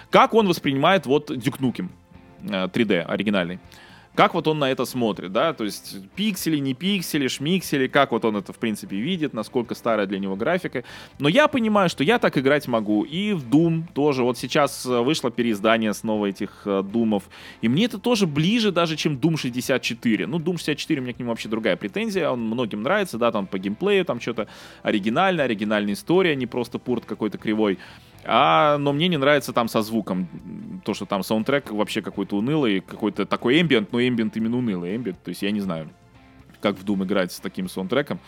[0.10, 1.89] Как он воспринимает вот Nukem
[2.43, 3.60] 3D э, оригинальный?
[4.17, 8.25] Как вот он на это смотрит, да, то есть пиксели, не пиксели, шмиксели, как вот
[8.25, 10.84] он это, в принципе, видит, насколько старая для него графика.
[11.19, 14.23] Но я понимаю, что я так играть могу, и в Doom тоже.
[14.23, 17.30] Вот сейчас э, вышло переиздание снова этих э, Думов,
[17.62, 20.25] и мне это тоже ближе даже, чем Doom 64.
[20.25, 23.45] Ну, Doom 64, у меня к нему вообще другая претензия, он многим нравится, да, там
[23.45, 24.47] по геймплею, там что-то
[24.82, 27.77] оригинальное, оригинальная история, не просто порт какой-то кривой.
[28.30, 30.27] А, но мне не нравится там со звуком.
[30.88, 35.21] То, что там саундтрек вообще какой-то унылый, какой-то такой эмбиент, но эмбиент именно унылый эмбиент.
[35.21, 35.89] То есть я не знаю,
[36.62, 38.21] как в Doom играть с таким саундтреком.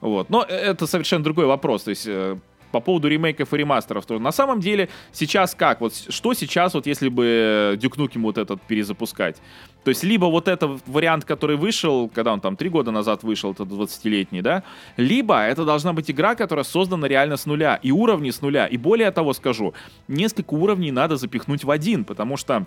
[0.00, 0.28] Вот.
[0.28, 1.84] Но это совершенно другой вопрос.
[1.84, 2.36] То есть э,
[2.70, 4.22] по поводу ремейков и ремастеров тоже.
[4.22, 5.80] На самом деле, сейчас как?
[5.80, 9.36] Вот что сейчас, вот если бы Duke Nukem вот этот перезапускать?
[9.84, 13.52] То есть, либо вот этот вариант, который вышел, когда он там три года назад вышел,
[13.52, 14.62] это 20-летний, да?
[14.98, 18.66] Либо это должна быть игра, которая создана реально с нуля, и уровни с нуля.
[18.66, 19.72] И более того скажу,
[20.06, 22.66] несколько уровней надо запихнуть в один, потому что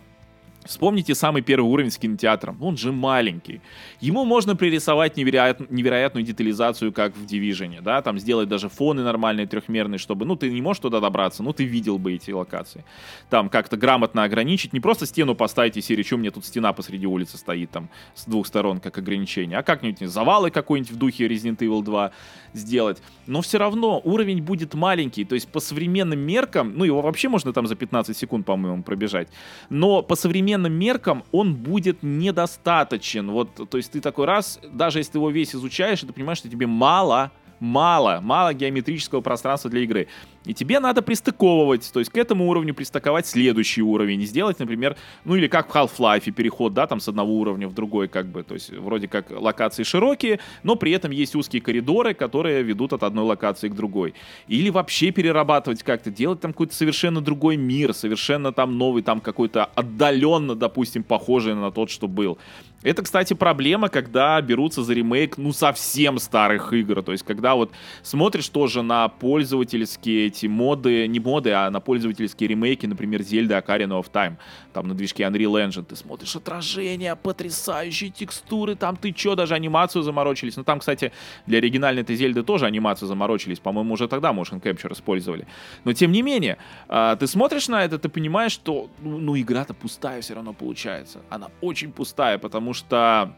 [0.66, 2.58] Вспомните самый первый уровень с кинотеатром.
[2.62, 3.62] Он же маленький.
[4.00, 9.48] Ему можно пририсовать невероят, невероятную детализацию, как в Division, да, там сделать даже фоны нормальные,
[9.48, 12.86] трехмерные, чтобы, ну, ты не можешь туда добраться, ну, ты видел бы эти локации.
[13.30, 16.72] Там как-то грамотно ограничить, не просто стену поставить и серию, что у меня тут стена
[16.74, 21.28] посреди улицы стоит, там, с двух сторон, как ограничение, а как-нибудь завалы какой-нибудь в духе
[21.28, 22.12] Resident Evil 2
[22.54, 23.02] сделать.
[23.28, 27.52] Но все равно уровень будет маленький, то есть по современным меркам, ну, его вообще можно
[27.52, 29.28] там за 15 секунд, по-моему, пробежать,
[29.70, 33.32] но по современным современным меркам он будет недостаточен.
[33.32, 36.50] Вот, то есть ты такой раз, даже если ты его весь изучаешь, ты понимаешь, что
[36.50, 40.08] тебе мало мало, мало геометрического пространства для игры.
[40.46, 44.26] И тебе надо пристыковывать, то есть к этому уровню пристыковать следующий уровень.
[44.26, 48.08] Сделать, например, ну или как в Half-Life, переход, да, там с одного уровня в другой,
[48.10, 52.62] как бы, то есть вроде как локации широкие, но при этом есть узкие коридоры, которые
[52.64, 54.14] ведут от одной локации к другой.
[54.48, 59.66] Или вообще перерабатывать как-то, делать там какой-то совершенно другой мир, совершенно там новый, там какой-то
[59.66, 62.38] отдаленно, допустим, похожий на тот, что был.
[62.84, 67.02] Это, кстати, проблема, когда берутся за ремейк, ну, совсем старых игр.
[67.02, 72.50] То есть, когда вот смотришь тоже на пользовательские эти моды, не моды, а на пользовательские
[72.50, 74.38] ремейки, например, Zelda Ocarina of Time,
[74.74, 80.04] там на движке Unreal Engine, ты смотришь отражения, потрясающие текстуры, там ты чё, даже анимацию
[80.04, 80.58] заморочились.
[80.58, 81.12] Ну, там, кстати,
[81.46, 85.48] для оригинальной этой Зельды тоже анимацию заморочились, по-моему, уже тогда Motion Capture использовали.
[85.84, 89.74] Но, тем не менее, а, ты смотришь на это, ты понимаешь, что, ну, ну игра-то
[89.74, 91.20] пустая все равно получается.
[91.30, 93.36] Она очень пустая, потому что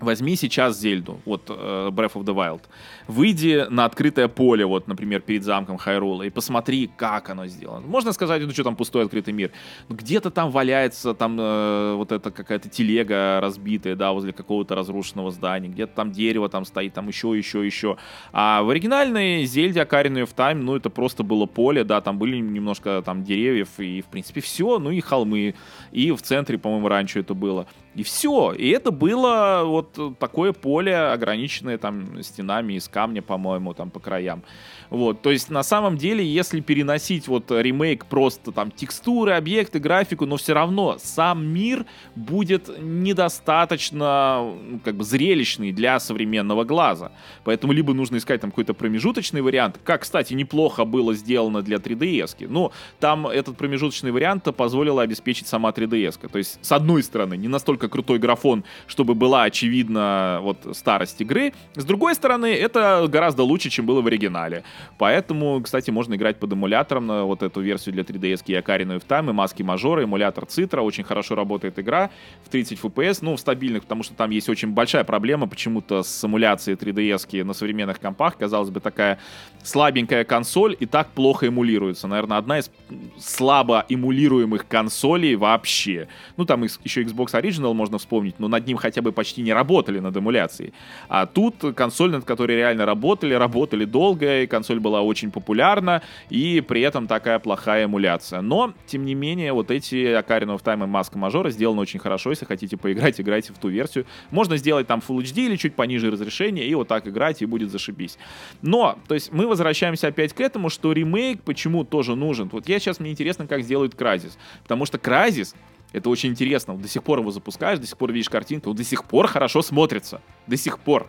[0.00, 2.62] Возьми сейчас Зельду, вот uh, Breath of the Wild.
[3.06, 7.86] Выйди на открытое поле, вот, например, перед замком Хайрула, и посмотри, как оно сделано.
[7.86, 9.50] Можно сказать, ну что там пустой открытый мир.
[9.88, 15.30] Ну, где-то там валяется там uh, вот эта какая-то телега разбитая, да, возле какого-то разрушенного
[15.30, 17.96] здания, где-то там дерево там стоит, там еще, еще, еще.
[18.32, 22.36] А в оригинальной Зельде Ocarina of Time, ну это просто было поле, да, там были
[22.36, 25.54] немножко там деревьев, и в принципе все, ну и холмы.
[25.92, 27.66] И в центре, по-моему, раньше это было.
[27.94, 28.52] И все.
[28.52, 34.42] И это было вот такое поле, ограниченное там стенами из камня, по-моему, там по краям.
[34.90, 40.26] Вот, то есть на самом деле, если переносить вот ремейк просто там текстуры, объекты, графику,
[40.26, 47.12] но все равно сам мир будет недостаточно ну, как бы зрелищный для современного глаза.
[47.44, 52.48] Поэтому либо нужно искать там какой-то промежуточный вариант, как, кстати, неплохо было сделано для 3DS.
[52.48, 56.28] Но там этот промежуточный вариант позволил обеспечить сама 3DS.
[56.28, 61.52] То есть, с одной стороны, не настолько крутой графон, чтобы была очевидна вот старость игры.
[61.76, 64.64] С другой стороны, это гораздо лучше, чем было в оригинале.
[64.98, 69.06] Поэтому, кстати, можно играть под эмулятором на вот эту версию для 3DS и Ocarina of
[69.06, 70.80] Time, и маски мажора, эмулятор Citra.
[70.80, 72.10] Очень хорошо работает игра
[72.44, 76.24] в 30 FPS, ну, в стабильных, потому что там есть очень большая проблема почему-то с
[76.24, 78.36] эмуляцией 3DS на современных компах.
[78.36, 79.18] Казалось бы, такая
[79.62, 82.08] слабенькая консоль и так плохо эмулируется.
[82.08, 82.70] Наверное, одна из
[83.18, 86.08] слабо эмулируемых консолей вообще.
[86.36, 89.98] Ну, там еще Xbox Original можно вспомнить, но над ним хотя бы почти не работали
[89.98, 90.72] над эмуляцией.
[91.08, 96.02] А тут консоль, над которой реально работали, работали долго, и консоль консоль была очень популярна,
[96.28, 98.40] и при этом такая плохая эмуляция.
[98.40, 102.30] Но, тем не менее, вот эти Ocarina of Time и Маска Мажора сделаны очень хорошо.
[102.30, 104.06] Если хотите поиграть, играйте в ту версию.
[104.30, 107.70] Можно сделать там Full HD или чуть пониже разрешение, и вот так играть, и будет
[107.70, 108.18] зашибись.
[108.62, 112.48] Но, то есть, мы возвращаемся опять к этому, что ремейк почему тоже нужен.
[112.52, 114.38] Вот я сейчас, мне интересно, как сделают Кразис.
[114.62, 115.54] Потому что Кразис
[115.92, 116.76] это очень интересно.
[116.76, 120.20] До сих пор его запускаешь, до сих пор видишь картинку, до сих пор хорошо смотрится.
[120.46, 121.08] До сих пор.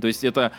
[0.00, 0.52] То есть это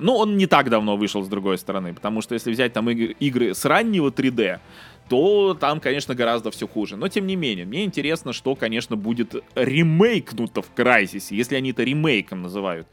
[0.00, 3.16] ну, он не так давно вышел с другой стороны, потому что если взять там игры,
[3.18, 4.60] игры с раннего 3D,
[5.08, 6.96] то там, конечно, гораздо все хуже.
[6.96, 11.82] Но, тем не менее, мне интересно, что, конечно, будет ремейкнуто в Crysis, если они это
[11.82, 12.86] ремейком называют.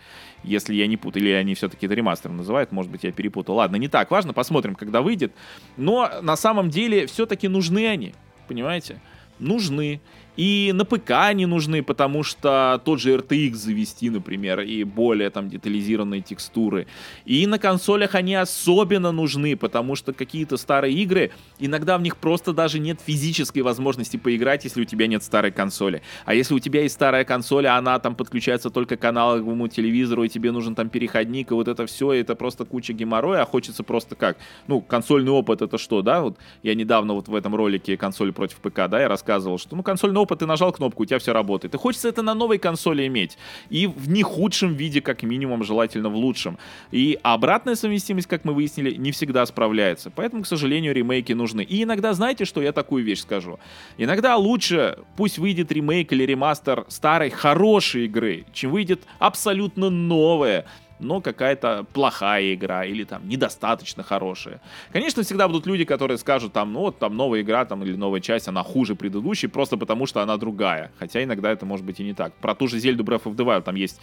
[0.44, 3.56] Если я не путаю, или они все-таки это ремастером называют, может быть, я перепутал.
[3.56, 5.34] Ладно, не так важно, посмотрим, когда выйдет.
[5.78, 8.14] Но, на самом деле, все-таки нужны они,
[8.48, 9.00] понимаете?
[9.38, 10.02] Нужны.
[10.40, 15.50] И на ПК они нужны, потому что тот же RTX завести, например, и более там
[15.50, 16.88] детализированные текстуры.
[17.26, 22.54] И на консолях они особенно нужны, потому что какие-то старые игры, иногда в них просто
[22.54, 26.04] даже нет физической возможности поиграть, если у тебя нет старой консоли.
[26.24, 30.24] А если у тебя есть старая консоль, а она там подключается только к аналоговому телевизору,
[30.24, 33.84] и тебе нужен там переходник, и вот это все, это просто куча геморроя, а хочется
[33.84, 34.38] просто как?
[34.68, 36.22] Ну, консольный опыт это что, да?
[36.22, 39.84] Вот я недавно вот в этом ролике консоль против ПК, да, я рассказывал, что ну
[39.84, 41.74] консольный опыт опыт, ты нажал кнопку, у тебя все работает.
[41.74, 43.38] И хочется это на новой консоли иметь.
[43.70, 46.58] И в не худшем виде, как минимум, желательно в лучшем.
[46.92, 50.12] И обратная совместимость, как мы выяснили, не всегда справляется.
[50.12, 51.62] Поэтому, к сожалению, ремейки нужны.
[51.62, 53.60] И иногда, знаете, что я такую вещь скажу?
[53.98, 60.66] Иногда лучше пусть выйдет ремейк или ремастер старой хорошей игры, чем выйдет абсолютно новая
[61.00, 64.62] но какая-то плохая игра или там недостаточно хорошая.
[64.92, 68.22] Конечно, всегда будут люди, которые скажут там, ну вот там новая игра там или новая
[68.22, 70.92] часть, она хуже предыдущей, просто потому что она другая.
[71.00, 72.34] Хотя иногда это может быть и не так.
[72.36, 74.00] Про ту же Зельду Breath of the Wild там есть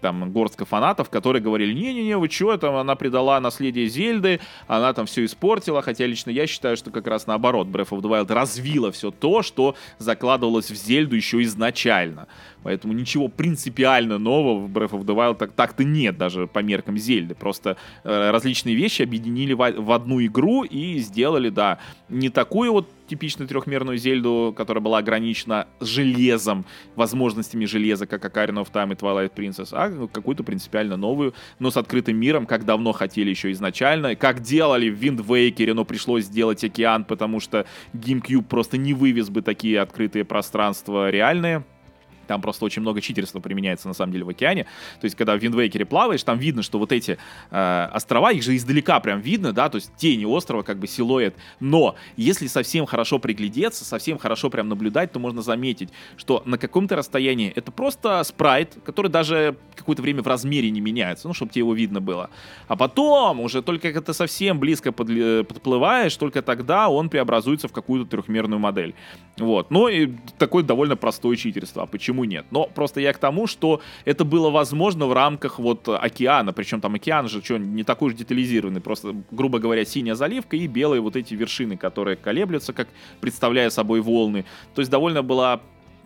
[0.00, 5.06] там горстка фанатов, которые говорили, не-не-не, вы что, там она предала наследие Зельды, она там
[5.06, 8.92] все испортила, хотя лично я считаю, что как раз наоборот, Breath of the Wild развила
[8.92, 12.28] все то, что закладывалось в Зельду еще изначально.
[12.62, 16.98] Поэтому ничего принципиально нового в Breath of the Wild так- так-то нет, даже по меркам
[16.98, 17.34] Зельды.
[17.34, 21.78] Просто э, различные вещи объединили в, в одну игру и сделали, да,
[22.08, 26.64] не такую вот типичную трехмерную Зельду, которая была ограничена железом,
[26.94, 31.76] возможностями железа, как Ocarina of Time и Twilight Princess, а какую-то принципиально новую, но с
[31.76, 36.62] открытым миром, как давно хотели еще изначально, как делали в Wind Waker, но пришлось сделать
[36.64, 41.64] океан, потому что GameCube просто не вывез бы такие открытые пространства реальные.
[42.26, 44.64] Там просто очень много читерства применяется на самом деле в океане.
[45.00, 47.18] То есть, когда в Виндвейкере плаваешь, там видно, что вот эти
[47.50, 51.34] э, острова, их же издалека прям видно, да, то есть тени острова, как бы силуэт.
[51.60, 56.96] Но если совсем хорошо приглядеться, совсем хорошо прям наблюдать, то можно заметить, что на каком-то
[56.96, 61.60] расстоянии это просто спрайт, который даже какое-то время в размере не меняется, ну, чтобы тебе
[61.60, 62.30] его видно было.
[62.68, 67.72] А потом, уже только когда ты совсем близко подли- подплываешь, только тогда он преобразуется в
[67.72, 68.94] какую-то трехмерную модель.
[69.38, 69.70] Вот.
[69.70, 71.82] Ну, и такое довольно простое читерство.
[71.82, 72.46] А почему почему нет.
[72.50, 76.94] Но просто я к тому, что это было возможно в рамках вот океана, причем там
[76.94, 81.16] океан же что, не такой уж детализированный, просто, грубо говоря, синяя заливка и белые вот
[81.16, 82.88] эти вершины, которые колеблются, как
[83.20, 84.44] представляя собой волны.
[84.74, 85.60] То есть довольно была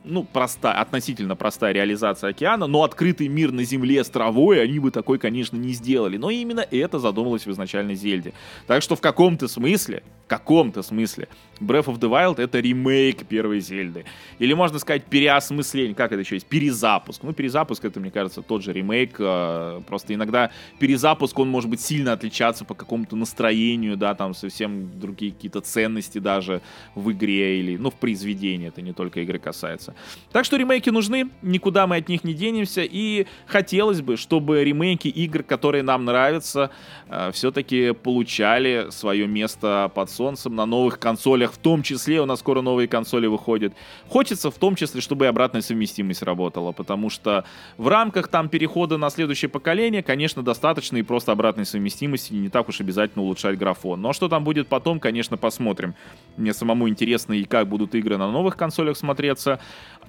[0.05, 4.91] ну, простая, относительно простая реализация океана, но открытый мир на Земле с травой они бы
[4.91, 6.17] такой, конечно, не сделали.
[6.17, 8.33] Но именно это задумалось в изначальной Зельде.
[8.67, 11.29] Так что в каком-то смысле, в каком-то смысле,
[11.61, 14.05] Breath of the Wild это ремейк первой Зельды.
[14.39, 17.23] Или можно сказать переосмысление, как это еще есть, перезапуск.
[17.23, 19.17] Ну, перезапуск это, мне кажется, тот же ремейк.
[19.19, 24.99] Э, просто иногда перезапуск, он может быть сильно отличаться по какому-то настроению, да, там совсем
[24.99, 26.63] другие какие-то ценности даже
[26.95, 29.89] в игре или, ну, в произведении, это не только игры касается.
[29.90, 30.18] Нравится.
[30.33, 35.09] Так что ремейки нужны, никуда мы от них не денемся, и хотелось бы, чтобы ремейки
[35.09, 36.70] игр, которые нам нравятся,
[37.09, 42.38] э, все-таки получали свое место под солнцем на новых консолях, в том числе у нас
[42.40, 43.72] скоро новые консоли выходят.
[44.09, 47.44] Хочется в том числе, чтобы и обратная совместимость работала, потому что
[47.76, 52.68] в рамках там перехода на следующее поколение, конечно, достаточно и просто обратной совместимости, не так
[52.68, 54.00] уж обязательно улучшать графон.
[54.00, 55.94] Но что там будет потом, конечно, посмотрим.
[56.37, 59.59] Мне самому интересно и как будут игры на новых консолях смотреться,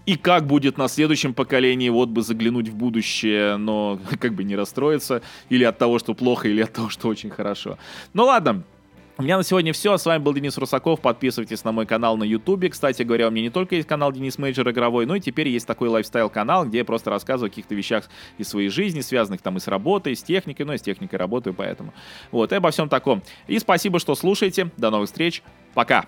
[0.06, 4.56] и как будет на следующем поколении, вот бы заглянуть в будущее, но как бы не
[4.56, 7.78] расстроиться, или от того, что плохо, или от того, что очень хорошо.
[8.14, 8.64] Ну ладно,
[9.18, 9.98] у меня на сегодня все.
[9.98, 11.00] С вами был Денис Русаков.
[11.00, 12.70] Подписывайтесь на мой канал на Ютубе.
[12.70, 15.68] Кстати говоря, у меня не только есть канал Денис Major игровой, но и теперь есть
[15.68, 19.60] такой лайфстайл-канал, где я просто рассказываю о каких-то вещах из своей жизни, связанных там и
[19.60, 20.66] с работой, и с техникой.
[20.66, 21.94] Ну, и с техникой работаю, поэтому.
[22.32, 23.22] Вот, и обо всем таком.
[23.48, 24.72] И спасибо, что слушаете.
[24.78, 25.44] До новых встреч.
[25.76, 26.08] Пока.